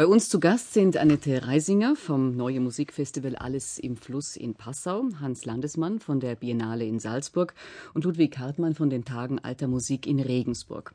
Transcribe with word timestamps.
Bei 0.00 0.06
uns 0.06 0.30
zu 0.30 0.40
Gast 0.40 0.72
sind 0.72 0.96
Annette 0.96 1.46
Reisinger 1.46 1.94
vom 1.94 2.34
Neue 2.34 2.60
Musikfestival 2.60 3.36
Alles 3.36 3.78
im 3.78 3.98
Fluss 3.98 4.34
in 4.34 4.54
Passau, 4.54 5.06
Hans 5.20 5.44
Landesmann 5.44 5.98
von 5.98 6.20
der 6.20 6.36
Biennale 6.36 6.86
in 6.86 6.98
Salzburg 6.98 7.52
und 7.92 8.04
Ludwig 8.04 8.38
Hartmann 8.38 8.74
von 8.74 8.88
den 8.88 9.04
Tagen 9.04 9.40
Alter 9.40 9.68
Musik 9.68 10.06
in 10.06 10.18
Regensburg. 10.18 10.94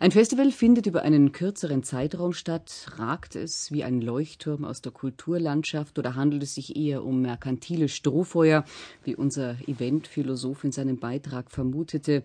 Ein 0.00 0.10
Festival 0.10 0.52
findet 0.52 0.86
über 0.86 1.02
einen 1.02 1.32
kürzeren 1.32 1.82
Zeitraum 1.82 2.32
statt. 2.32 2.92
Ragt 2.96 3.36
es 3.36 3.72
wie 3.72 3.84
ein 3.84 4.00
Leuchtturm 4.00 4.64
aus 4.64 4.80
der 4.80 4.92
Kulturlandschaft 4.92 5.98
oder 5.98 6.14
handelt 6.14 6.42
es 6.42 6.54
sich 6.54 6.76
eher 6.76 7.04
um 7.04 7.20
merkantile 7.20 7.90
Strohfeuer, 7.90 8.64
wie 9.04 9.16
unser 9.16 9.56
Eventphilosoph 9.68 10.64
in 10.64 10.72
seinem 10.72 10.96
Beitrag 10.96 11.50
vermutete? 11.50 12.22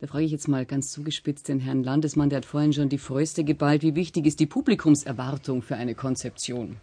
Da 0.00 0.06
frage 0.06 0.24
ich 0.24 0.32
jetzt 0.32 0.48
mal 0.48 0.64
ganz 0.64 0.90
zugespitzt 0.90 1.48
den 1.48 1.60
Herrn 1.60 1.84
Landesmann, 1.84 2.30
der 2.30 2.38
hat 2.38 2.46
vorhin 2.46 2.72
schon 2.72 2.88
die 2.88 2.96
Fäuste 2.96 3.44
geballt. 3.44 3.82
Wie 3.82 3.94
wichtig 3.94 4.24
ist 4.24 4.40
die 4.40 4.46
Publikumserwartung 4.46 5.60
für 5.60 5.76
eine 5.76 5.94
Konzeption? 5.94 6.76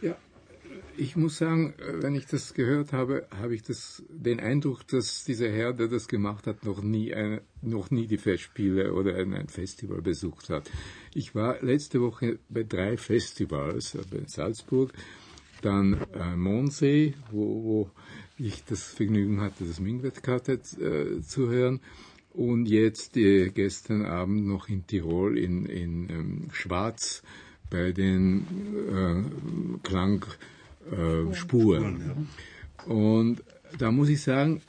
Ja, 0.00 0.16
ich 0.96 1.16
muss 1.16 1.36
sagen, 1.36 1.74
wenn 2.00 2.14
ich 2.14 2.24
das 2.26 2.54
gehört 2.54 2.94
habe, 2.94 3.26
habe 3.30 3.54
ich 3.54 3.62
das, 3.62 4.02
den 4.08 4.40
Eindruck, 4.40 4.86
dass 4.88 5.24
dieser 5.24 5.50
Herr, 5.50 5.74
der 5.74 5.88
das 5.88 6.08
gemacht 6.08 6.46
hat, 6.46 6.64
noch 6.64 6.82
nie, 6.82 7.12
eine, 7.12 7.42
noch 7.60 7.90
nie 7.90 8.06
die 8.06 8.16
Festspiele 8.16 8.94
oder 8.94 9.16
ein, 9.16 9.34
ein 9.34 9.48
Festival 9.48 10.00
besucht 10.00 10.48
hat. 10.48 10.70
Ich 11.12 11.34
war 11.34 11.62
letzte 11.62 12.00
Woche 12.00 12.38
bei 12.48 12.62
drei 12.62 12.96
Festivals, 12.96 13.94
äh, 13.94 14.16
in 14.16 14.28
Salzburg, 14.28 14.94
dann 15.60 16.00
äh, 16.14 16.36
Mondsee, 16.36 17.12
wo, 17.30 17.62
wo 17.62 17.90
ich 18.38 18.64
das 18.64 18.84
Vergnügen 18.84 19.42
hatte, 19.42 19.66
das 19.66 19.78
Mingwett-Quartett 19.78 20.78
äh, 20.80 21.20
zu 21.20 21.50
hören 21.50 21.80
und 22.34 22.66
jetzt 22.66 23.16
äh, 23.16 23.50
gestern 23.50 24.04
Abend 24.04 24.46
noch 24.46 24.68
in 24.68 24.86
Tirol 24.86 25.38
in, 25.38 25.64
in 25.66 26.10
ähm, 26.10 26.48
Schwarz 26.52 27.22
bei 27.70 27.92
den 27.92 28.46
äh, 28.90 29.22
Klangspuren. 29.82 32.26
Äh. 32.86 32.90
Und 32.90 33.42
da 33.78 33.92
muss 33.92 34.08
ich 34.08 34.22
sagen, 34.22 34.62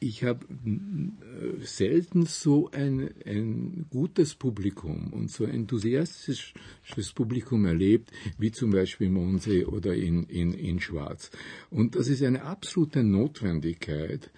ich 0.00 0.24
habe 0.24 0.44
äh, 0.64 1.64
selten 1.64 2.24
so 2.24 2.70
ein, 2.70 3.10
ein 3.26 3.84
gutes 3.90 4.34
Publikum 4.34 5.12
und 5.12 5.30
so 5.30 5.44
enthusiastisches 5.44 7.12
Publikum 7.14 7.66
erlebt, 7.66 8.10
wie 8.38 8.50
zum 8.50 8.70
Beispiel 8.70 9.08
in 9.08 9.12
Mondsee 9.12 9.66
oder 9.66 9.94
in, 9.94 10.24
in, 10.24 10.54
in 10.54 10.80
Schwarz. 10.80 11.30
Und 11.70 11.96
das 11.96 12.08
ist 12.08 12.22
eine 12.22 12.42
absolute 12.42 13.04
Notwendigkeit, 13.04 14.30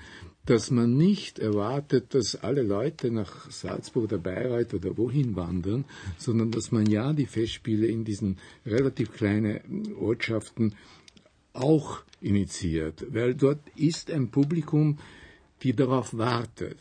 dass 0.46 0.70
man 0.70 0.96
nicht 0.96 1.38
erwartet, 1.38 2.14
dass 2.14 2.34
alle 2.36 2.62
Leute 2.62 3.10
nach 3.10 3.50
Salzburg 3.50 4.04
oder 4.04 4.18
Bayreuth 4.18 4.74
oder 4.74 4.96
wohin 4.96 5.36
wandern, 5.36 5.84
sondern 6.18 6.50
dass 6.50 6.72
man 6.72 6.86
ja 6.86 7.12
die 7.12 7.26
Festspiele 7.26 7.86
in 7.86 8.04
diesen 8.04 8.38
relativ 8.66 9.12
kleinen 9.12 9.94
Ortschaften 9.94 10.74
auch 11.52 12.02
initiiert, 12.20 13.06
weil 13.12 13.34
dort 13.34 13.60
ist 13.76 14.10
ein 14.10 14.30
Publikum, 14.30 14.98
die 15.62 15.74
darauf 15.74 16.16
wartet. 16.16 16.78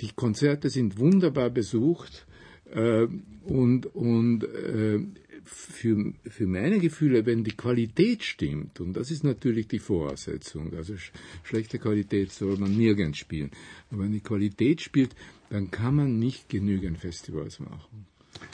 Die 0.00 0.10
Konzerte 0.10 0.68
sind 0.68 0.98
wunderbar 0.98 1.50
besucht 1.50 2.26
äh, 2.70 3.06
und, 3.44 3.86
und 3.94 4.44
äh, 4.44 5.00
für, 5.44 6.12
für 6.24 6.46
meine 6.46 6.78
Gefühle, 6.78 7.26
wenn 7.26 7.44
die 7.44 7.56
Qualität 7.56 8.24
stimmt, 8.24 8.80
und 8.80 8.94
das 8.94 9.10
ist 9.10 9.24
natürlich 9.24 9.68
die 9.68 9.78
Voraussetzung, 9.78 10.74
also 10.74 10.96
sch 10.96 11.12
schlechte 11.42 11.78
Qualität 11.78 12.32
soll 12.32 12.56
man 12.56 12.76
nirgends 12.76 13.18
spielen, 13.18 13.50
aber 13.90 14.04
wenn 14.04 14.12
die 14.12 14.20
Qualität 14.20 14.80
spielt, 14.80 15.14
dann 15.50 15.70
kann 15.70 15.94
man 15.94 16.18
nicht 16.18 16.48
genügend 16.48 16.98
Festivals 16.98 17.60
machen. 17.60 18.06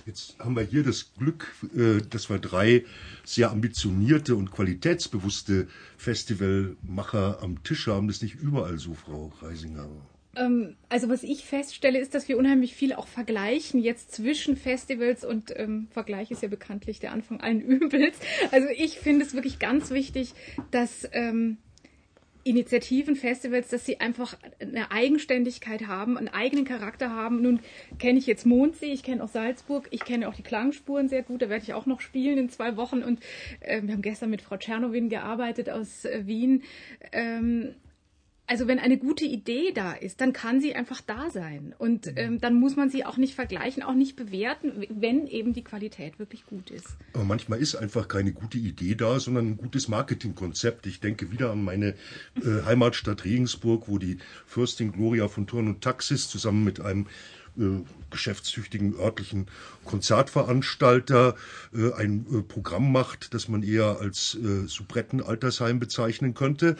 Jetzt 0.06 0.38
haben 0.38 0.56
wir 0.56 0.62
hier 0.62 0.82
das 0.82 1.14
Glück, 1.14 1.54
äh, 1.74 2.02
dass 2.08 2.28
wir 2.28 2.38
drei 2.38 2.84
sehr 3.24 3.50
ambitionierte 3.50 4.34
und 4.34 4.50
qualitätsbewusste 4.50 5.68
Festivalmacher 5.96 7.42
am 7.42 7.62
Tisch 7.62 7.86
haben. 7.86 8.06
Das 8.06 8.16
ist 8.16 8.22
nicht 8.22 8.34
überall 8.36 8.78
so, 8.78 8.94
Frau 8.94 9.32
Reisinger. 9.40 9.88
Ähm, 10.36 10.76
also 10.88 11.08
was 11.08 11.22
ich 11.22 11.44
feststelle, 11.44 11.98
ist, 11.98 12.14
dass 12.14 12.28
wir 12.28 12.38
unheimlich 12.38 12.74
viel 12.74 12.92
auch 12.92 13.08
vergleichen 13.08 13.80
jetzt 13.80 14.12
zwischen 14.12 14.56
Festivals 14.56 15.24
und 15.24 15.52
ähm, 15.56 15.88
Vergleich 15.90 16.30
ist 16.30 16.42
ja 16.42 16.48
bekanntlich 16.48 17.00
der 17.00 17.12
Anfang 17.12 17.40
allen 17.40 17.60
Übels. 17.66 18.16
Also 18.52 18.68
ich 18.68 18.98
finde 18.98 19.24
es 19.24 19.34
wirklich 19.34 19.58
ganz 19.58 19.90
wichtig, 19.90 20.34
dass 20.70 21.08
ähm, 21.12 21.58
Initiativen, 22.42 23.16
Festivals, 23.16 23.68
dass 23.68 23.84
sie 23.84 24.00
einfach 24.00 24.36
eine 24.60 24.90
Eigenständigkeit 24.90 25.86
haben, 25.86 26.16
einen 26.16 26.28
eigenen 26.28 26.64
Charakter 26.64 27.10
haben. 27.10 27.42
Nun 27.42 27.60
kenne 27.98 28.18
ich 28.18 28.26
jetzt 28.26 28.46
Mondsee, 28.46 28.92
ich 28.92 29.02
kenne 29.02 29.22
auch 29.22 29.28
Salzburg, 29.28 29.88
ich 29.90 30.04
kenne 30.04 30.26
auch 30.28 30.34
die 30.34 30.42
Klangspuren 30.42 31.08
sehr 31.08 31.22
gut, 31.22 31.42
da 31.42 31.48
werde 31.50 31.64
ich 31.64 31.74
auch 31.74 31.86
noch 31.86 32.00
spielen 32.00 32.38
in 32.38 32.48
zwei 32.48 32.76
Wochen 32.76 33.02
und 33.02 33.20
äh, 33.60 33.82
wir 33.82 33.92
haben 33.92 34.02
gestern 34.02 34.30
mit 34.30 34.40
Frau 34.40 34.56
Tschernowin 34.56 35.10
gearbeitet 35.10 35.68
aus 35.68 36.04
äh, 36.06 36.26
Wien. 36.26 36.62
Ähm, 37.12 37.74
also 38.50 38.66
wenn 38.66 38.80
eine 38.80 38.98
gute 38.98 39.24
Idee 39.24 39.70
da 39.72 39.92
ist, 39.92 40.20
dann 40.20 40.32
kann 40.32 40.60
sie 40.60 40.74
einfach 40.74 41.00
da 41.00 41.30
sein. 41.30 41.72
Und 41.78 42.06
mhm. 42.06 42.12
ähm, 42.16 42.40
dann 42.40 42.54
muss 42.54 42.74
man 42.74 42.90
sie 42.90 43.04
auch 43.04 43.16
nicht 43.16 43.36
vergleichen, 43.36 43.84
auch 43.84 43.94
nicht 43.94 44.16
bewerten, 44.16 44.72
wenn 44.90 45.28
eben 45.28 45.52
die 45.52 45.62
Qualität 45.62 46.18
wirklich 46.18 46.44
gut 46.46 46.68
ist. 46.70 46.96
Aber 47.12 47.22
manchmal 47.22 47.60
ist 47.60 47.76
einfach 47.76 48.08
keine 48.08 48.32
gute 48.32 48.58
Idee 48.58 48.96
da, 48.96 49.20
sondern 49.20 49.50
ein 49.50 49.56
gutes 49.56 49.86
Marketingkonzept. 49.86 50.86
Ich 50.86 50.98
denke 50.98 51.30
wieder 51.30 51.52
an 51.52 51.62
meine 51.62 51.94
äh, 52.42 52.64
Heimatstadt 52.66 53.24
Regensburg, 53.24 53.84
wo 53.86 53.98
die 53.98 54.18
Fürstin 54.46 54.90
Gloria 54.90 55.28
von 55.28 55.46
Thurn 55.46 55.68
und 55.68 55.80
Taxis 55.80 56.28
zusammen 56.28 56.64
mit 56.64 56.80
einem 56.80 57.06
äh, 57.60 57.84
geschäftstüchtigen 58.10 58.94
örtlichen 58.94 59.46
Konzertveranstalter 59.84 61.36
äh, 61.72 61.92
ein 61.92 62.26
äh, 62.32 62.42
Programm 62.42 62.90
macht, 62.90 63.34
das 63.34 63.48
man 63.48 63.62
eher 63.62 63.98
als 64.00 64.36
äh, 64.36 64.66
Subretten-Altersheim 64.66 65.78
bezeichnen 65.78 66.34
könnte. 66.34 66.76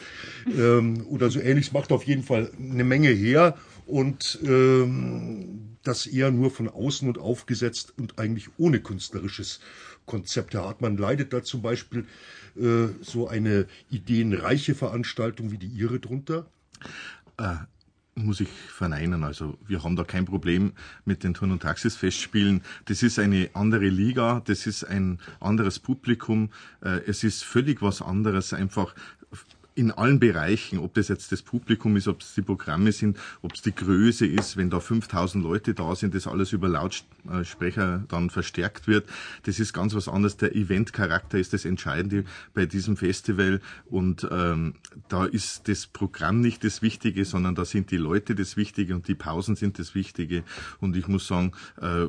Ähm, 0.47 1.05
oder 1.07 1.29
so 1.29 1.39
ähnlich. 1.39 1.71
macht 1.71 1.91
auf 1.91 2.03
jeden 2.03 2.23
Fall 2.23 2.51
eine 2.59 2.83
Menge 2.83 3.09
her 3.09 3.57
und 3.85 4.39
ähm, 4.43 5.77
das 5.83 6.05
eher 6.05 6.31
nur 6.31 6.51
von 6.51 6.67
außen 6.67 7.07
und 7.07 7.17
aufgesetzt 7.17 7.93
und 7.97 8.19
eigentlich 8.19 8.49
ohne 8.57 8.79
künstlerisches 8.79 9.59
Konzept. 10.05 10.53
Herr 10.53 10.65
Hartmann 10.65 10.97
leidet 10.97 11.33
da 11.33 11.43
zum 11.43 11.61
Beispiel 11.61 12.05
äh, 12.55 12.87
so 13.01 13.27
eine 13.27 13.67
ideenreiche 13.89 14.75
Veranstaltung 14.75 15.51
wie 15.51 15.57
die 15.57 15.67
Ihre 15.67 15.99
drunter? 15.99 16.45
Äh, 17.37 17.55
muss 18.15 18.41
ich 18.41 18.49
verneinen. 18.49 19.23
Also 19.23 19.57
wir 19.67 19.83
haben 19.83 19.95
da 19.95 20.03
kein 20.03 20.25
Problem 20.25 20.73
mit 21.05 21.23
den 21.23 21.33
Turn- 21.33 21.51
und 21.51 21.61
Taxis-Festspielen. 21.61 22.61
Das 22.85 23.03
ist 23.03 23.19
eine 23.19 23.49
andere 23.53 23.87
Liga, 23.87 24.41
das 24.45 24.67
ist 24.67 24.83
ein 24.83 25.19
anderes 25.39 25.79
Publikum. 25.79 26.49
Äh, 26.81 27.01
es 27.07 27.23
ist 27.23 27.43
völlig 27.43 27.81
was 27.81 28.01
anderes, 28.01 28.53
einfach 28.53 28.95
in 29.73 29.91
allen 29.91 30.19
Bereichen, 30.19 30.79
ob 30.79 30.93
das 30.95 31.07
jetzt 31.07 31.31
das 31.31 31.41
Publikum 31.41 31.95
ist, 31.95 32.07
ob 32.07 32.21
es 32.21 32.33
die 32.33 32.41
Programme 32.41 32.91
sind, 32.91 33.17
ob 33.41 33.53
es 33.53 33.61
die 33.61 33.73
Größe 33.73 34.25
ist, 34.25 34.57
wenn 34.57 34.69
da 34.69 34.79
5000 34.79 35.43
Leute 35.43 35.73
da 35.73 35.95
sind, 35.95 36.13
das 36.13 36.27
alles 36.27 36.51
über 36.51 36.67
Lautsprecher 36.67 38.03
dann 38.09 38.29
verstärkt 38.29 38.87
wird. 38.87 39.07
Das 39.43 39.59
ist 39.59 39.71
ganz 39.71 39.95
was 39.95 40.07
anderes. 40.07 40.35
Der 40.37 40.55
Eventcharakter 40.55 41.39
ist 41.39 41.53
das 41.53 41.63
Entscheidende 41.63 42.25
bei 42.53 42.65
diesem 42.65 42.97
Festival 42.97 43.61
und 43.89 44.27
ähm, 44.29 44.75
da 45.07 45.25
ist 45.25 45.69
das 45.69 45.87
Programm 45.87 46.41
nicht 46.41 46.63
das 46.63 46.81
Wichtige, 46.81 47.23
sondern 47.23 47.55
da 47.55 47.63
sind 47.63 47.91
die 47.91 47.97
Leute 47.97 48.35
das 48.35 48.57
Wichtige 48.57 48.93
und 48.93 49.07
die 49.07 49.15
Pausen 49.15 49.55
sind 49.55 49.79
das 49.79 49.95
Wichtige. 49.95 50.43
Und 50.79 50.97
ich 50.97 51.07
muss 51.07 51.27
sagen, 51.27 51.53
äh, 51.81 52.07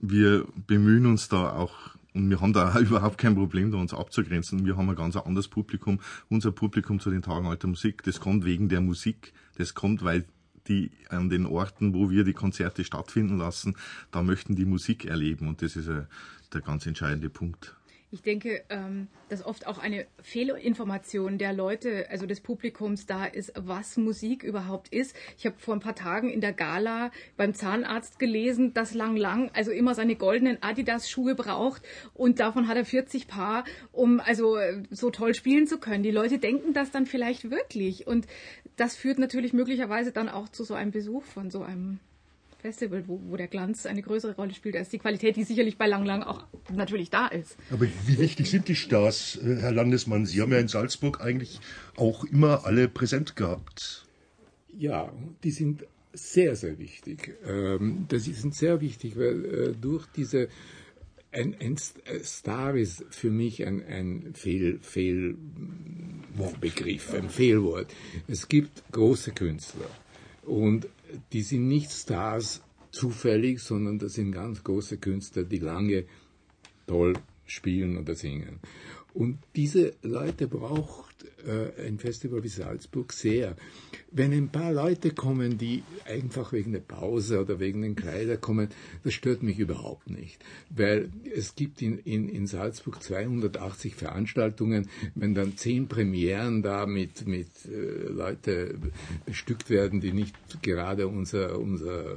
wir 0.00 0.46
bemühen 0.66 1.06
uns 1.06 1.28
da 1.28 1.52
auch 1.52 1.94
und 2.14 2.30
wir 2.30 2.40
haben 2.40 2.52
da 2.52 2.78
überhaupt 2.78 3.18
kein 3.18 3.34
Problem, 3.34 3.70
da 3.70 3.78
uns 3.78 3.92
abzugrenzen. 3.92 4.64
Wir 4.64 4.76
haben 4.76 4.88
ein 4.88 4.96
ganz 4.96 5.16
anderes 5.16 5.48
Publikum. 5.48 6.00
Unser 6.28 6.52
Publikum 6.52 7.00
zu 7.00 7.10
den 7.10 7.22
Tagen 7.22 7.46
alter 7.46 7.68
Musik, 7.68 8.02
das 8.04 8.20
kommt 8.20 8.44
wegen 8.44 8.68
der 8.68 8.80
Musik. 8.80 9.32
Das 9.56 9.74
kommt, 9.74 10.04
weil 10.04 10.24
die 10.68 10.92
an 11.10 11.28
den 11.28 11.44
Orten, 11.44 11.92
wo 11.92 12.10
wir 12.10 12.24
die 12.24 12.32
Konzerte 12.32 12.84
stattfinden 12.84 13.36
lassen, 13.36 13.76
da 14.10 14.22
möchten 14.22 14.56
die 14.56 14.64
Musik 14.64 15.04
erleben. 15.04 15.48
Und 15.48 15.60
das 15.60 15.76
ist 15.76 15.88
äh, 15.88 16.04
der 16.52 16.62
ganz 16.62 16.86
entscheidende 16.86 17.28
Punkt. 17.28 17.76
Ich 18.14 18.22
denke, 18.22 18.62
ähm, 18.68 19.08
dass 19.28 19.44
oft 19.44 19.66
auch 19.66 19.78
eine 19.78 20.06
Fehlinformation 20.22 21.36
der 21.36 21.52
Leute, 21.52 22.08
also 22.10 22.26
des 22.26 22.40
Publikums 22.40 23.06
da 23.06 23.24
ist, 23.24 23.52
was 23.56 23.96
Musik 23.96 24.44
überhaupt 24.44 24.86
ist. 24.90 25.16
Ich 25.36 25.46
habe 25.46 25.56
vor 25.58 25.74
ein 25.74 25.80
paar 25.80 25.96
Tagen 25.96 26.30
in 26.30 26.40
der 26.40 26.52
Gala 26.52 27.10
beim 27.36 27.54
Zahnarzt 27.54 28.20
gelesen, 28.20 28.72
dass 28.72 28.94
Lang 28.94 29.16
Lang 29.16 29.50
also 29.52 29.72
immer 29.72 29.96
seine 29.96 30.14
goldenen 30.14 30.62
Adidas-Schuhe 30.62 31.34
braucht 31.34 31.82
und 32.12 32.38
davon 32.38 32.68
hat 32.68 32.76
er 32.76 32.84
40 32.84 33.26
Paar, 33.26 33.64
um 33.90 34.20
also 34.20 34.58
so 34.92 35.10
toll 35.10 35.34
spielen 35.34 35.66
zu 35.66 35.78
können. 35.78 36.04
Die 36.04 36.12
Leute 36.12 36.38
denken 36.38 36.72
das 36.72 36.92
dann 36.92 37.06
vielleicht 37.06 37.50
wirklich 37.50 38.06
und 38.06 38.28
das 38.76 38.94
führt 38.94 39.18
natürlich 39.18 39.52
möglicherweise 39.52 40.12
dann 40.12 40.28
auch 40.28 40.48
zu 40.48 40.62
so 40.62 40.74
einem 40.74 40.92
Besuch 40.92 41.24
von 41.24 41.50
so 41.50 41.64
einem 41.64 41.98
Festival, 42.64 43.04
wo, 43.06 43.20
wo 43.28 43.36
der 43.36 43.46
Glanz 43.46 43.84
eine 43.84 44.00
größere 44.00 44.36
Rolle 44.36 44.54
spielt 44.54 44.74
als 44.74 44.88
die 44.88 44.98
Qualität, 44.98 45.36
die 45.36 45.44
sicherlich 45.44 45.76
bei 45.76 45.86
Lang 45.86 46.06
Lang 46.06 46.22
auch 46.22 46.46
natürlich 46.72 47.10
da 47.10 47.26
ist. 47.26 47.58
Aber 47.70 47.86
wie 48.06 48.18
wichtig 48.18 48.50
sind 48.50 48.68
die 48.68 48.74
Stars, 48.74 49.36
äh, 49.36 49.56
Herr 49.56 49.72
Landesmann? 49.72 50.24
Sie 50.24 50.40
haben 50.40 50.50
ja 50.50 50.58
in 50.58 50.68
Salzburg 50.68 51.20
eigentlich 51.20 51.60
auch 51.96 52.24
immer 52.24 52.64
alle 52.64 52.88
präsent 52.88 53.36
gehabt. 53.36 54.06
Ja, 54.74 55.12
die 55.42 55.50
sind 55.50 55.84
sehr, 56.14 56.56
sehr 56.56 56.78
wichtig. 56.78 57.36
Ähm, 57.46 58.06
das 58.08 58.24
sind 58.24 58.54
sehr 58.54 58.80
wichtig, 58.80 59.18
weil 59.18 59.44
äh, 59.44 59.74
durch 59.78 60.06
diese 60.16 60.48
ein, 61.32 61.54
ein 61.60 61.76
Star 61.76 62.74
ist 62.76 63.04
für 63.10 63.30
mich 63.30 63.66
ein, 63.66 63.84
ein 63.84 64.32
Fehl, 64.32 64.78
Fehlbegriff, 64.80 65.36
ein 67.12 67.28
Fehlwort. 67.28 67.92
Es 68.26 68.48
gibt 68.48 68.90
große 68.90 69.32
Künstler 69.32 69.90
und 70.46 70.86
die 71.32 71.42
sind 71.42 71.68
nicht 71.68 71.90
Stars 71.90 72.62
zufällig, 72.90 73.60
sondern 73.60 73.98
das 73.98 74.14
sind 74.14 74.32
ganz 74.32 74.62
große 74.62 74.98
Künstler, 74.98 75.44
die 75.44 75.58
lange 75.58 76.04
toll 76.86 77.14
spielen 77.46 77.98
oder 77.98 78.14
singen. 78.14 78.60
Und 79.14 79.38
diese 79.54 79.94
Leute 80.02 80.48
braucht 80.48 81.14
äh, 81.46 81.86
ein 81.86 81.98
Festival 81.98 82.42
wie 82.42 82.48
Salzburg 82.48 83.12
sehr. 83.12 83.56
Wenn 84.10 84.32
ein 84.32 84.48
paar 84.48 84.72
Leute 84.72 85.10
kommen, 85.10 85.58
die 85.58 85.82
einfach 86.04 86.52
wegen 86.52 86.72
der 86.72 86.80
Pause 86.80 87.40
oder 87.40 87.60
wegen 87.60 87.82
den 87.82 87.96
Kleider 87.96 88.36
kommen, 88.36 88.68
das 89.02 89.14
stört 89.14 89.42
mich 89.42 89.58
überhaupt 89.58 90.10
nicht. 90.10 90.44
Weil 90.70 91.10
es 91.34 91.54
gibt 91.54 91.82
in, 91.82 91.98
in, 91.98 92.28
in 92.28 92.46
Salzburg 92.46 93.02
280 93.02 93.94
Veranstaltungen. 93.94 94.88
Wenn 95.14 95.34
dann 95.34 95.56
zehn 95.56 95.88
Premieren 95.88 96.62
da 96.62 96.86
mit, 96.86 97.26
mit 97.26 97.48
äh, 97.66 98.08
Leute 98.08 98.78
bestückt 99.26 99.70
werden, 99.70 100.00
die 100.00 100.12
nicht 100.12 100.34
gerade 100.62 101.08
unser, 101.08 101.58
unser 101.58 102.16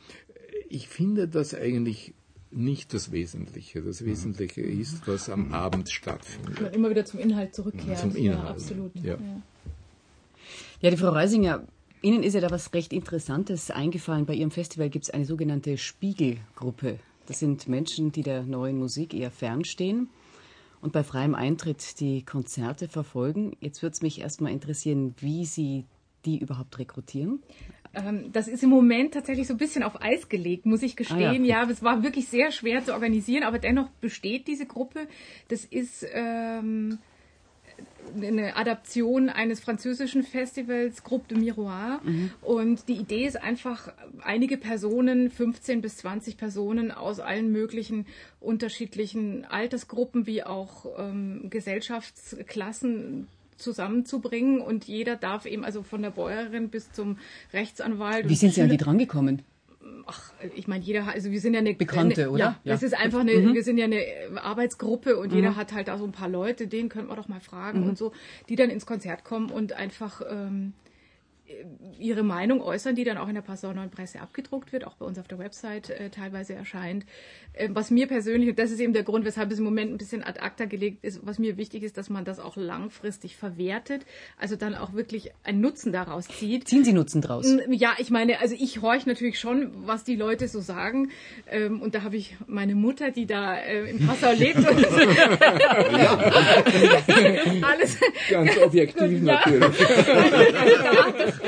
ich 0.68 0.88
finde 0.88 1.28
das 1.28 1.54
eigentlich 1.54 2.14
nicht 2.50 2.92
das 2.92 3.12
Wesentliche. 3.12 3.80
Das 3.80 4.04
Wesentliche 4.04 4.60
ist, 4.60 5.06
was 5.08 5.30
am 5.30 5.52
Abend 5.52 5.90
stattfindet. 5.90 6.74
Immer 6.74 6.90
wieder 6.90 7.04
zum 7.04 7.20
Inhalt 7.20 7.54
zurückkehrt. 7.54 7.98
Zum 7.98 8.14
Inhalt. 8.14 8.44
Ja, 8.44 8.50
absolut. 8.50 8.92
Ja. 8.96 9.16
ja, 10.80 10.90
die 10.90 10.96
Frau 10.96 11.10
Reisinger, 11.10 11.62
Ihnen 12.02 12.24
ist 12.24 12.34
ja 12.34 12.40
da 12.40 12.50
was 12.50 12.74
recht 12.74 12.92
Interessantes 12.92 13.70
eingefallen. 13.70 14.26
Bei 14.26 14.34
Ihrem 14.34 14.50
Festival 14.50 14.90
gibt 14.90 15.04
es 15.04 15.10
eine 15.10 15.24
sogenannte 15.24 15.78
Spiegelgruppe. 15.78 16.98
Das 17.26 17.38
sind 17.38 17.68
Menschen, 17.68 18.10
die 18.10 18.22
der 18.22 18.42
neuen 18.42 18.76
Musik 18.76 19.14
eher 19.14 19.30
fernstehen 19.30 20.08
und 20.80 20.92
bei 20.92 21.04
freiem 21.04 21.36
Eintritt 21.36 22.00
die 22.00 22.24
Konzerte 22.24 22.88
verfolgen. 22.88 23.56
Jetzt 23.60 23.82
würde 23.82 23.92
es 23.94 24.02
mich 24.02 24.20
erstmal 24.20 24.50
interessieren, 24.50 25.14
wie 25.20 25.44
Sie 25.44 25.84
die 26.24 26.38
überhaupt 26.38 26.76
rekrutieren. 26.80 27.40
Ähm, 27.94 28.32
das 28.32 28.48
ist 28.48 28.64
im 28.64 28.70
Moment 28.70 29.14
tatsächlich 29.14 29.46
so 29.46 29.54
ein 29.54 29.58
bisschen 29.58 29.84
auf 29.84 30.02
Eis 30.02 30.28
gelegt, 30.28 30.66
muss 30.66 30.82
ich 30.82 30.96
gestehen. 30.96 31.22
Ah, 31.22 31.32
ja. 31.32 31.62
ja, 31.62 31.70
es 31.70 31.82
war 31.82 32.02
wirklich 32.02 32.28
sehr 32.28 32.50
schwer 32.50 32.84
zu 32.84 32.94
organisieren, 32.94 33.44
aber 33.44 33.60
dennoch 33.60 33.90
besteht 34.00 34.48
diese 34.48 34.66
Gruppe. 34.66 35.06
Das 35.48 35.64
ist 35.64 36.04
ähm, 36.12 36.98
eine 38.16 38.56
Adaption 38.56 39.28
eines 39.28 39.60
französischen 39.60 40.22
Festivals, 40.22 41.02
Groupe 41.02 41.28
de 41.28 41.38
Miroir. 41.38 42.00
Mhm. 42.02 42.30
Und 42.42 42.88
die 42.88 42.94
Idee 42.94 43.26
ist 43.26 43.36
einfach, 43.36 43.92
einige 44.22 44.56
Personen, 44.56 45.30
15 45.30 45.80
bis 45.80 45.98
20 45.98 46.36
Personen 46.36 46.90
aus 46.90 47.20
allen 47.20 47.52
möglichen 47.52 48.06
unterschiedlichen 48.40 49.44
Altersgruppen 49.44 50.26
wie 50.26 50.42
auch 50.42 50.86
ähm, 50.98 51.48
Gesellschaftsklassen 51.50 53.28
zusammenzubringen 53.56 54.60
und 54.60 54.84
jeder 54.84 55.16
darf 55.16 55.46
eben 55.46 55.64
also 55.64 55.82
von 55.82 56.02
der 56.02 56.10
Bäuerin 56.10 56.68
bis 56.68 56.92
zum 56.92 57.18
Rechtsanwalt. 57.52 58.28
Wie 58.28 58.34
sind 58.34 58.54
Sie 58.54 58.62
an 58.62 58.68
die 58.68 58.76
drangekommen? 58.76 59.42
Ach, 60.06 60.32
ich 60.54 60.68
meine, 60.68 60.84
jeder, 60.84 61.06
also 61.08 61.30
wir 61.30 61.40
sind 61.40 61.54
ja 61.54 61.60
eine 61.60 61.74
Bekannte, 61.74 62.22
eine, 62.22 62.30
oder? 62.30 62.38
Ja, 62.38 62.60
ja, 62.64 62.72
das 62.72 62.82
ist 62.82 62.94
einfach 62.94 63.20
eine, 63.20 63.34
mhm. 63.34 63.54
wir 63.54 63.62
sind 63.62 63.78
ja 63.78 63.84
eine 63.84 64.02
Arbeitsgruppe 64.42 65.16
und 65.16 65.30
mhm. 65.30 65.36
jeder 65.36 65.56
hat 65.56 65.72
halt 65.72 65.88
da 65.88 65.98
so 65.98 66.04
ein 66.04 66.12
paar 66.12 66.28
Leute, 66.28 66.66
denen 66.66 66.88
könnte 66.88 67.08
man 67.08 67.16
doch 67.16 67.28
mal 67.28 67.40
fragen 67.40 67.82
mhm. 67.82 67.90
und 67.90 67.98
so, 67.98 68.12
die 68.48 68.56
dann 68.56 68.70
ins 68.70 68.86
Konzert 68.86 69.24
kommen 69.24 69.50
und 69.50 69.72
einfach 69.72 70.22
ähm, 70.28 70.72
ihre 71.98 72.22
Meinung 72.22 72.62
äußern, 72.62 72.94
die 72.94 73.04
dann 73.04 73.18
auch 73.18 73.28
in 73.28 73.34
der 73.34 73.42
Passauer 73.42 73.74
Neuen 73.74 73.90
Presse 73.90 74.20
abgedruckt 74.20 74.72
wird, 74.72 74.86
auch 74.86 74.94
bei 74.94 75.04
uns 75.04 75.18
auf 75.18 75.28
der 75.28 75.38
Website 75.38 75.90
äh, 75.90 76.10
teilweise 76.10 76.54
erscheint. 76.54 77.04
Äh, 77.52 77.68
was 77.72 77.90
mir 77.90 78.06
persönlich, 78.06 78.50
und 78.50 78.58
das 78.58 78.70
ist 78.70 78.80
eben 78.80 78.92
der 78.92 79.02
Grund, 79.02 79.24
weshalb 79.24 79.50
es 79.52 79.58
im 79.58 79.64
Moment 79.64 79.92
ein 79.92 79.98
bisschen 79.98 80.24
ad 80.24 80.40
acta 80.40 80.64
gelegt 80.64 81.04
ist, 81.04 81.20
was 81.24 81.38
mir 81.38 81.56
wichtig 81.56 81.82
ist, 81.82 81.98
dass 81.98 82.10
man 82.10 82.24
das 82.24 82.40
auch 82.40 82.56
langfristig 82.56 83.36
verwertet, 83.36 84.06
also 84.38 84.56
dann 84.56 84.74
auch 84.74 84.94
wirklich 84.94 85.32
einen 85.44 85.60
Nutzen 85.60 85.92
daraus 85.92 86.26
zieht. 86.28 86.68
Ziehen 86.68 86.84
Sie 86.84 86.92
Nutzen 86.92 87.20
draus? 87.20 87.46
Ja, 87.68 87.94
ich 87.98 88.10
meine, 88.10 88.40
also 88.40 88.54
ich 88.58 88.80
horche 88.80 89.08
natürlich 89.08 89.38
schon, 89.38 89.86
was 89.86 90.04
die 90.04 90.16
Leute 90.16 90.48
so 90.48 90.60
sagen. 90.60 91.10
Ähm, 91.50 91.82
und 91.82 91.94
da 91.94 92.02
habe 92.02 92.16
ich 92.16 92.36
meine 92.46 92.74
Mutter, 92.74 93.10
die 93.10 93.26
da 93.26 93.56
äh, 93.56 93.90
in 93.90 94.06
Passau 94.06 94.32
lebt. 94.32 94.58
Und 94.58 94.66
Alles. 97.62 97.98
Ganz 98.30 98.56
objektiv 98.58 99.22
natürlich. 99.22 99.78
dass 101.18 101.41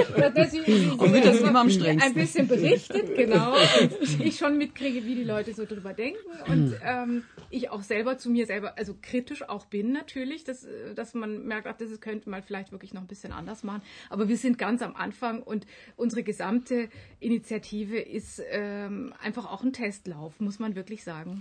sie, 0.51 0.63
sie 0.63 1.21
das 1.21 1.41
immer 1.41 1.61
am 1.61 1.69
ein 1.69 2.15
bisschen 2.15 2.49
berichtet, 2.49 3.15
genau. 3.17 3.55
Und 3.55 4.21
ich 4.21 4.39
schon 4.39 4.59
mitkriege, 4.59 5.05
wie 5.05 5.15
die 5.15 5.25
Leute 5.25 5.55
so 5.55 5.65
drüber 5.65 5.93
denken. 5.93 6.19
Und 6.49 6.75
ähm, 6.85 7.23
ich 7.51 7.71
auch 7.71 7.83
selber 7.83 8.19
zu 8.19 8.31
mir 8.31 8.47
selber, 8.47 8.77
also 8.77 8.95
kritisch 9.01 9.49
auch 9.49 9.67
bin 9.67 9.93
natürlich, 9.93 10.45
dass, 10.45 10.67
dass 10.95 11.15
man 11.15 11.47
merkt, 11.47 11.67
ach, 11.67 11.77
das 11.77 12.01
könnte 12.01 12.29
man 12.31 12.43
vielleicht 12.43 12.73
wirklich 12.73 12.95
noch 12.95 13.03
ein 13.03 13.07
bisschen 13.07 13.33
anders 13.33 13.63
machen. 13.63 13.83
Aber 14.11 14.29
wir 14.29 14.37
sind 14.37 14.59
ganz 14.59 14.83
am 14.83 14.97
Anfang 14.97 15.43
und 15.43 15.67
unsere 15.97 16.23
gesamte 16.23 16.89
Initiative 17.21 17.99
ist 17.99 18.43
ähm, 18.51 19.15
einfach 19.23 19.51
auch 19.51 19.63
ein 19.63 19.73
Testlauf, 19.73 20.41
muss 20.41 20.59
man 20.59 20.75
wirklich 20.75 21.05
sagen. 21.05 21.41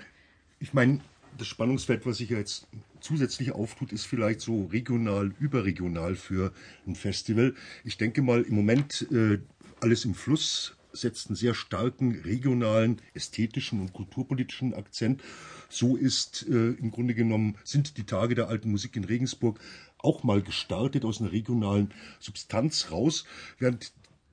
Ich 0.59 0.73
meine, 0.73 0.99
das 1.37 1.47
Spannungsfeld, 1.47 2.05
was 2.05 2.17
sich 2.17 2.29
jetzt 2.29 2.67
zusätzlich 3.03 3.51
auftut, 3.51 3.91
ist 3.91 4.05
vielleicht 4.05 4.41
so 4.41 4.65
regional, 4.65 5.33
überregional 5.39 6.15
für 6.15 6.53
ein 6.87 6.95
Festival. 6.95 7.53
Ich 7.83 7.97
denke 7.97 8.21
mal, 8.21 8.41
im 8.41 8.55
Moment 8.55 9.07
äh, 9.11 9.39
alles 9.81 10.05
im 10.05 10.15
Fluss 10.15 10.75
setzt 10.93 11.27
einen 11.27 11.35
sehr 11.35 11.53
starken 11.53 12.21
regionalen, 12.21 13.01
ästhetischen 13.13 13.81
und 13.81 13.93
kulturpolitischen 13.93 14.73
Akzent. 14.73 15.21
So 15.69 15.95
ist 15.95 16.47
äh, 16.47 16.71
im 16.71 16.91
Grunde 16.91 17.15
genommen, 17.15 17.57
sind 17.63 17.97
die 17.97 18.05
Tage 18.05 18.35
der 18.35 18.47
alten 18.47 18.71
Musik 18.71 18.95
in 18.95 19.03
Regensburg 19.03 19.59
auch 19.97 20.23
mal 20.23 20.41
gestartet 20.41 21.05
aus 21.05 21.19
einer 21.19 21.31
regionalen 21.31 21.91
Substanz 22.19 22.91
raus, 22.91 23.25
während 23.57 23.91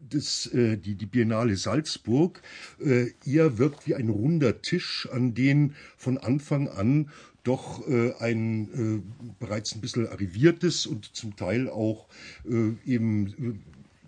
das, 0.08 0.46
äh, 0.46 0.76
die, 0.76 0.94
die 0.94 1.06
Biennale 1.06 1.56
Salzburg 1.56 2.42
äh, 2.80 3.08
eher 3.24 3.58
wirkt 3.58 3.86
wie 3.86 3.94
ein 3.94 4.08
runder 4.08 4.62
Tisch, 4.62 5.08
an 5.12 5.34
den 5.34 5.74
von 5.96 6.18
Anfang 6.18 6.68
an 6.68 7.10
doch 7.42 7.86
äh, 7.88 8.12
ein 8.18 9.02
äh, 9.02 9.32
bereits 9.38 9.74
ein 9.74 9.80
bisschen 9.80 10.08
arriviertes 10.08 10.86
und 10.86 11.14
zum 11.16 11.36
Teil 11.36 11.68
auch 11.70 12.06
äh, 12.48 12.72
eben 12.90 13.26
äh, 13.26 13.58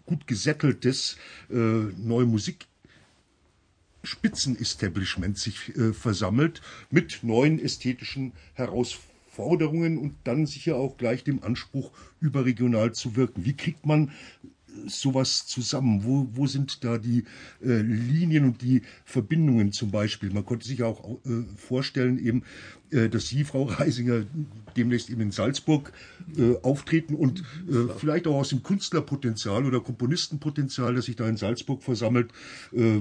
gut 0.07 0.27
gesätteltes 0.27 1.17
äh, 1.51 1.55
neue 1.55 2.27
Musik 2.27 2.67
Spitzenestablishment 4.05 5.39
sich 5.39 5.75
äh, 5.77 5.93
versammelt 5.93 6.61
mit 6.91 7.21
neuen 7.23 7.59
ästhetischen 7.59 8.33
Herausforderungen 8.55 9.97
und 9.97 10.15
dann 10.25 10.47
sicher 10.47 10.77
auch 10.77 10.97
gleich 10.97 11.25
dem 11.25 11.43
Anspruch, 11.43 11.93
überregional 12.21 12.93
zu 12.93 13.17
wirken. 13.17 13.45
Wie 13.45 13.57
kriegt 13.57 13.87
man 13.87 14.11
sowas 14.87 15.47
zusammen? 15.47 16.05
Wo, 16.05 16.29
wo 16.33 16.47
sind 16.47 16.85
da 16.85 16.99
die 16.99 17.25
äh, 17.63 17.81
Linien 17.81 18.45
und 18.45 18.63
die 18.63 18.83
Verbindungen 19.05 19.73
zum 19.73 19.91
Beispiel? 19.91 20.31
Man 20.31 20.45
konnte 20.45 20.67
sich 20.67 20.83
auch 20.83 21.19
äh, 21.25 21.45
vorstellen, 21.57 22.19
eben, 22.19 22.43
äh, 22.91 23.09
dass 23.09 23.29
Sie, 23.29 23.45
Frau 23.45 23.65
Reisinger, 23.65 24.25
demnächst 24.77 25.11
eben 25.11 25.21
in 25.21 25.31
Salzburg 25.31 25.93
äh, 26.37 26.57
auftreten 26.63 27.15
und 27.15 27.41
äh, 27.69 27.93
vielleicht 27.97 28.27
auch 28.27 28.37
aus 28.37 28.51
dem 28.51 28.63
Künstlerpotenzial 28.63 29.65
oder 29.65 29.81
Komponistenpotenzial, 29.81 30.95
das 30.95 31.07
sich 31.07 31.17
da 31.17 31.29
in 31.29 31.37
Salzburg 31.37 31.83
versammelt, 31.83 32.31
äh, 32.73 33.01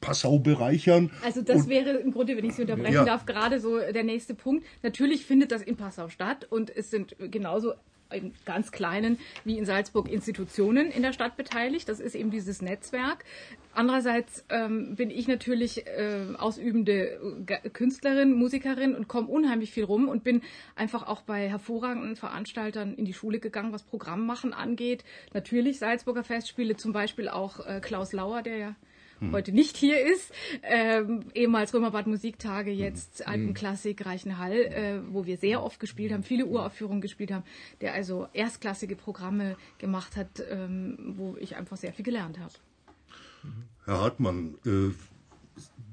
Passau 0.00 0.38
bereichern. 0.38 1.10
Also 1.22 1.42
das 1.42 1.62
und, 1.62 1.68
wäre 1.68 1.90
im 1.98 2.10
Grunde, 2.10 2.36
wenn 2.36 2.44
ich 2.44 2.54
Sie 2.54 2.62
unterbrechen 2.62 2.94
ja. 2.94 3.04
darf, 3.04 3.26
gerade 3.26 3.60
so 3.60 3.78
der 3.78 4.02
nächste 4.02 4.34
Punkt. 4.34 4.64
Natürlich 4.82 5.26
findet 5.26 5.52
das 5.52 5.62
in 5.62 5.76
Passau 5.76 6.08
statt 6.08 6.46
und 6.48 6.74
es 6.74 6.90
sind 6.90 7.16
genauso 7.30 7.74
in 8.12 8.34
ganz 8.44 8.72
kleinen 8.72 9.18
wie 9.44 9.58
in 9.58 9.64
Salzburg 9.64 10.08
Institutionen 10.08 10.90
in 10.90 11.02
der 11.02 11.12
Stadt 11.12 11.36
beteiligt. 11.36 11.88
Das 11.88 12.00
ist 12.00 12.14
eben 12.14 12.30
dieses 12.30 12.62
Netzwerk. 12.62 13.24
Andererseits 13.72 14.44
ähm, 14.48 14.96
bin 14.96 15.10
ich 15.10 15.28
natürlich 15.28 15.86
äh, 15.86 16.34
ausübende 16.36 17.46
Künstlerin, 17.72 18.32
Musikerin 18.32 18.96
und 18.96 19.06
komme 19.06 19.28
unheimlich 19.28 19.70
viel 19.70 19.84
rum 19.84 20.08
und 20.08 20.24
bin 20.24 20.42
einfach 20.74 21.06
auch 21.06 21.22
bei 21.22 21.48
hervorragenden 21.48 22.16
Veranstaltern 22.16 22.94
in 22.94 23.04
die 23.04 23.14
Schule 23.14 23.38
gegangen, 23.38 23.72
was 23.72 23.84
Programmmachen 23.84 24.52
angeht. 24.52 25.04
Natürlich 25.34 25.78
Salzburger 25.78 26.24
Festspiele, 26.24 26.76
zum 26.76 26.92
Beispiel 26.92 27.28
auch 27.28 27.64
äh, 27.64 27.80
Klaus 27.80 28.12
Lauer, 28.12 28.42
der 28.42 28.56
ja 28.56 28.74
hm. 29.20 29.32
heute 29.32 29.52
nicht 29.52 29.76
hier 29.76 30.04
ist. 30.04 30.32
Ähm, 30.62 31.24
ehemals 31.34 31.72
Römerbad 31.72 32.06
Musiktage, 32.06 32.70
jetzt 32.70 33.20
hm. 33.20 33.26
Alpenklassik 33.28 34.04
Reichenhall, 34.04 34.52
äh, 34.52 35.00
wo 35.10 35.26
wir 35.26 35.36
sehr 35.36 35.62
oft 35.62 35.80
gespielt 35.80 36.12
haben, 36.12 36.22
viele 36.22 36.46
Uraufführungen 36.46 37.00
gespielt 37.00 37.32
haben, 37.32 37.44
der 37.80 37.94
also 37.94 38.26
erstklassige 38.32 38.96
Programme 38.96 39.56
gemacht 39.78 40.16
hat, 40.16 40.42
ähm, 40.50 41.14
wo 41.16 41.36
ich 41.38 41.56
einfach 41.56 41.76
sehr 41.76 41.92
viel 41.92 42.04
gelernt 42.04 42.38
habe. 42.38 42.52
Herr 43.84 44.00
Hartmann, 44.00 44.56
äh, 44.66 44.90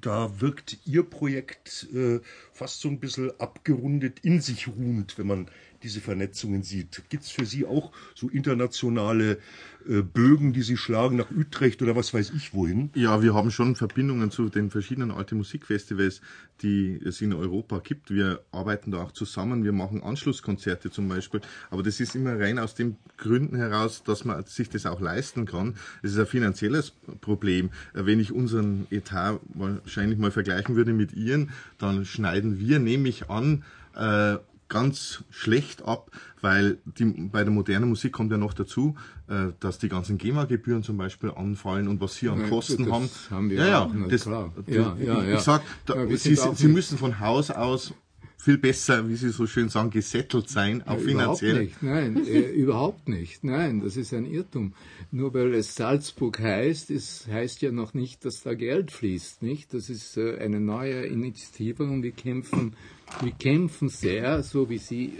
da 0.02 0.40
wirkt 0.40 0.78
Ihr 0.86 1.04
Projekt 1.04 1.88
äh, 1.94 2.20
fast 2.52 2.82
so 2.82 2.90
ein 2.90 3.00
bisschen 3.00 3.32
abgerundet, 3.40 4.20
in 4.22 4.42
sich 4.42 4.68
ruhend, 4.68 5.18
wenn 5.18 5.28
man 5.28 5.50
diese 5.84 6.02
Vernetzungen 6.02 6.64
sieht. 6.64 7.04
Gibt 7.10 7.24
es 7.24 7.32
für 7.32 7.46
Sie 7.46 7.66
auch 7.66 7.92
so 8.16 8.30
internationale 8.30 9.40
äh, 9.88 10.02
Bögen, 10.02 10.54
die 10.54 10.62
Sie 10.62 10.78
schlagen 10.78 11.18
nach 11.18 11.32
Utrecht 11.32 11.82
oder 11.82 11.96
was 11.96 12.14
weiß 12.14 12.32
ich 12.36 12.54
wohin? 12.54 12.90
Ja, 12.96 13.22
wir 13.22 13.34
haben 13.34 13.52
schon 13.52 13.76
Verbindungen 13.76 14.32
zu 14.32 14.50
den 14.50 14.70
verschiedenen 14.70 15.12
alte 15.12 15.36
Musikfestivals, 15.36 16.22
die 16.62 17.00
es 17.04 17.22
in 17.22 17.34
Europa 17.34 17.80
gibt. 17.80 18.12
Wir 18.12 18.42
arbeiten 18.52 18.92
da 18.92 19.02
auch 19.04 19.12
zusammen. 19.12 19.64
Wir 19.64 19.72
machen 19.72 20.04
Anschlusskonzerte 20.04 20.92
zum 20.92 21.08
Beispiel. 21.08 21.42
Aber 21.70 21.84
das 21.84 22.00
ist 22.00 22.16
immer 22.16 22.40
rein 22.40 22.60
aus 22.60 22.76
den 22.76 22.98
Gründen 23.18 23.56
heraus, 23.56 24.04
dass 24.04 24.26
man 24.26 24.44
sich 24.46 24.70
das 24.70 24.86
auch 24.86 25.00
leisten 25.00 25.46
kann. 25.46 25.76
Es 26.02 26.14
ist 26.14 26.20
ein 26.20 26.28
finanzielles 26.28 26.94
Problem. 27.22 27.70
Wenn 27.94 28.20
ich 28.20 28.32
unseren 28.32 28.88
Etat 28.90 29.40
wahrscheinlich 29.54 30.18
mal 30.18 30.32
vergleichen 30.32 30.76
würde 30.76 30.94
mit 30.94 31.14
Ihren, 31.14 31.52
dann 31.78 32.06
schneiden 32.06 32.60
wir, 32.60 32.80
nehme 32.80 33.08
ich 33.08 33.30
an, 33.30 33.64
äh, 33.96 34.38
ganz 34.70 35.24
schlecht 35.30 35.84
ab, 35.84 36.12
weil 36.42 36.80
die, 36.86 37.06
bei 37.06 37.44
der 37.44 37.52
modernen 37.52 37.90
Musik 37.90 38.14
kommt 38.14 38.32
ja 38.32 38.38
noch 38.38 38.54
dazu, 38.54 38.96
äh, 39.28 39.54
dass 39.60 39.78
die 39.80 39.90
ganzen 39.90 40.18
GEMA-Gebühren 40.18 40.84
zum 40.84 40.98
Beispiel 40.98 41.32
anfallen 41.32 41.88
und 41.88 42.02
was 42.02 42.16
sie 42.16 42.30
an 42.30 42.50
Kosten 42.50 42.92
haben. 42.92 43.10
ja, 43.52 43.68
ja, 43.68 43.92
das, 44.10 44.24
klar. 44.24 44.54
Ja, 44.68 44.96
ja, 45.00 45.24
ich, 45.24 45.34
ich 45.36 45.40
sag, 45.40 45.62
da, 45.86 46.04
ja, 46.04 46.18
sie, 46.18 46.36
sie 46.36 46.68
müssen 46.68 46.98
von 46.98 47.20
Haus 47.20 47.52
aus 47.52 47.94
viel 48.38 48.58
besser, 48.58 49.10
wie 49.10 49.16
Sie 49.16 49.30
so 49.30 49.48
schön 49.48 49.70
sagen, 49.70 49.90
gesettelt 49.90 50.50
sein, 50.50 50.82
auch 50.84 51.00
ja, 51.00 51.00
finanziell. 51.00 51.70
Überhaupt 51.82 51.82
nicht, 51.82 51.84
nein, 51.84 52.28
äh, 52.28 52.40
überhaupt 52.52 53.10
nicht. 53.10 53.44
Nein, 53.44 53.82
das 53.82 53.98
ist 53.98 54.14
ein 54.14 54.26
Irrtum. 54.26 54.74
Nur 55.12 55.34
weil 55.34 55.54
es 55.54 55.76
Salzburg 55.76 56.40
heißt, 56.40 56.92
es 56.92 57.28
heißt 57.28 57.62
ja 57.62 57.72
noch 57.72 57.94
nicht, 57.94 58.24
dass 58.26 58.44
da 58.44 58.54
Geld 58.54 58.92
fließt, 58.92 59.42
nicht? 59.42 59.74
Das 59.74 59.90
ist 59.90 60.18
äh, 60.18 60.38
eine 60.38 60.60
neue 60.60 61.06
Initiative 61.06 61.84
und 61.84 62.04
wir 62.04 62.12
kämpfen 62.12 62.74
wir 63.22 63.32
kämpfen 63.32 63.90
sehr, 63.90 64.44
so 64.44 64.70
wie 64.70 64.78
Sie 64.78 65.06
äh, 65.06 65.12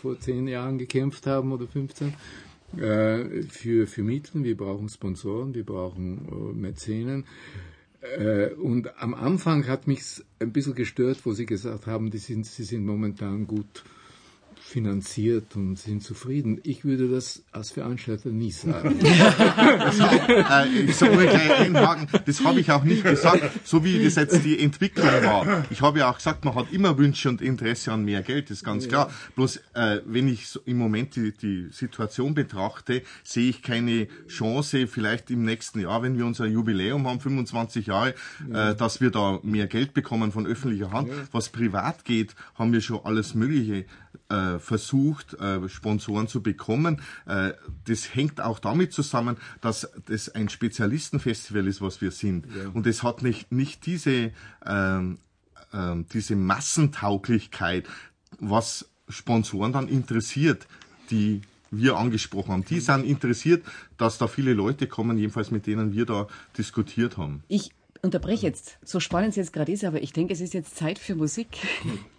vor 0.00 0.18
zehn 0.18 0.48
Jahren 0.48 0.78
gekämpft 0.78 1.26
haben 1.26 1.52
oder 1.52 1.66
15, 1.66 2.14
äh, 2.78 3.42
für, 3.48 3.86
für 3.86 4.02
Mittel. 4.02 4.44
Wir 4.44 4.56
brauchen 4.56 4.88
Sponsoren, 4.88 5.54
wir 5.54 5.64
brauchen 5.64 6.26
äh, 6.28 6.58
Mäzenen. 6.58 7.24
Und 8.58 9.00
am 9.00 9.14
Anfang 9.14 9.66
hat 9.66 9.86
mich 9.86 10.22
ein 10.38 10.52
bisschen 10.52 10.74
gestört, 10.74 11.24
wo 11.24 11.32
Sie 11.32 11.46
gesagt 11.46 11.86
haben, 11.86 12.10
die 12.10 12.18
sind, 12.18 12.44
Sie 12.44 12.64
sind 12.64 12.84
momentan 12.84 13.46
gut 13.46 13.82
finanziert 14.74 15.54
und 15.54 15.78
sind 15.78 16.02
zufrieden. 16.02 16.60
Ich 16.64 16.84
würde 16.84 17.08
das 17.08 17.44
als 17.52 17.70
Veranstalter 17.70 18.30
nie 18.30 18.50
sagen. 18.50 18.98
das, 19.00 20.00
äh, 20.00 20.68
ich 20.84 20.96
soll 20.96 21.10
gleich 21.10 21.60
einhaken, 21.60 22.08
das 22.26 22.42
habe 22.42 22.58
ich 22.58 22.72
auch 22.72 22.82
nicht 22.82 23.04
gesagt, 23.04 23.40
so 23.62 23.84
wie 23.84 24.02
das 24.02 24.16
jetzt 24.16 24.44
die 24.44 24.58
Entwicklung 24.58 25.06
war. 25.06 25.64
Ich 25.70 25.80
habe 25.80 26.00
ja 26.00 26.10
auch 26.10 26.16
gesagt, 26.16 26.44
man 26.44 26.56
hat 26.56 26.72
immer 26.72 26.98
Wünsche 26.98 27.28
und 27.28 27.40
Interesse 27.40 27.92
an 27.92 28.04
mehr 28.04 28.22
Geld, 28.22 28.50
das 28.50 28.58
ist 28.58 28.64
ganz 28.64 28.88
klar. 28.88 29.12
Bloß 29.36 29.58
äh, 29.74 30.00
wenn 30.06 30.26
ich 30.26 30.48
so 30.48 30.58
im 30.64 30.78
Moment 30.78 31.14
die, 31.14 31.30
die 31.30 31.68
Situation 31.70 32.34
betrachte, 32.34 33.02
sehe 33.22 33.50
ich 33.50 33.62
keine 33.62 34.08
Chance, 34.26 34.88
vielleicht 34.88 35.30
im 35.30 35.44
nächsten 35.44 35.78
Jahr, 35.78 36.02
wenn 36.02 36.18
wir 36.18 36.26
unser 36.26 36.46
Jubiläum 36.46 37.06
haben, 37.06 37.20
25 37.20 37.86
Jahre, 37.86 38.14
äh, 38.52 38.74
dass 38.74 39.00
wir 39.00 39.12
da 39.12 39.38
mehr 39.44 39.68
Geld 39.68 39.94
bekommen 39.94 40.32
von 40.32 40.48
öffentlicher 40.48 40.90
Hand. 40.90 41.10
Was 41.30 41.50
privat 41.50 42.04
geht, 42.04 42.34
haben 42.56 42.72
wir 42.72 42.80
schon 42.80 42.98
alles 43.04 43.36
Mögliche 43.36 43.84
äh, 44.28 44.58
versucht, 44.64 45.34
äh, 45.34 45.68
Sponsoren 45.68 46.28
zu 46.28 46.42
bekommen. 46.42 47.00
Äh, 47.26 47.52
das 47.86 48.14
hängt 48.14 48.40
auch 48.40 48.58
damit 48.58 48.92
zusammen, 48.92 49.36
dass 49.60 49.88
das 50.06 50.28
ein 50.30 50.48
Spezialistenfestival 50.48 51.66
ist, 51.66 51.80
was 51.80 52.00
wir 52.00 52.10
sind. 52.10 52.46
Ja. 52.46 52.70
Und 52.72 52.86
es 52.86 53.02
hat 53.02 53.22
nicht, 53.22 53.52
nicht 53.52 53.86
diese, 53.86 54.32
ähm, 54.66 55.18
ähm, 55.72 56.06
diese 56.12 56.36
Massentauglichkeit, 56.36 57.86
was 58.40 58.88
Sponsoren 59.08 59.72
dann 59.72 59.88
interessiert, 59.88 60.66
die 61.10 61.42
wir 61.70 61.96
angesprochen 61.96 62.52
haben. 62.52 62.64
Die 62.64 62.80
sind 62.80 63.04
interessiert, 63.04 63.64
dass 63.98 64.18
da 64.18 64.28
viele 64.28 64.54
Leute 64.54 64.86
kommen, 64.86 65.18
jedenfalls 65.18 65.50
mit 65.50 65.66
denen 65.66 65.92
wir 65.92 66.06
da 66.06 66.28
diskutiert 66.56 67.16
haben. 67.16 67.42
Ich 67.48 67.72
unterbreche 68.02 68.46
jetzt, 68.46 68.78
so 68.84 69.00
spannend 69.00 69.30
es 69.30 69.36
jetzt 69.36 69.52
gerade 69.52 69.72
ist, 69.72 69.84
aber 69.84 70.02
ich 70.02 70.12
denke, 70.12 70.32
es 70.32 70.40
ist 70.40 70.54
jetzt 70.54 70.76
Zeit 70.76 70.98
für 70.98 71.14
Musik. 71.14 71.48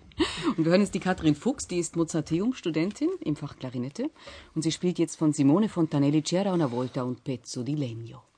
Und 0.57 0.63
wir 0.63 0.71
hören 0.71 0.81
jetzt 0.81 0.93
die 0.93 0.99
Katrin 0.99 1.35
Fuchs, 1.35 1.67
die 1.67 1.79
ist 1.79 1.95
Mozarteum-Studentin 1.95 3.09
im 3.21 3.35
Fach 3.35 3.57
Klarinette 3.57 4.09
und 4.53 4.61
sie 4.61 4.71
spielt 4.71 4.99
jetzt 4.99 5.17
von 5.17 5.33
Simone 5.33 5.69
Fontanelli 5.69 6.21
C'era 6.21 6.53
una 6.53 6.67
volta 6.67 7.03
un 7.03 7.15
pezzo 7.15 7.63
di 7.63 7.75
legno. 7.75 8.34